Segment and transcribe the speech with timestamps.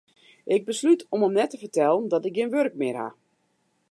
[0.55, 3.09] Ik beslút om him net te fertellen dat ik gjin wurk mear ha.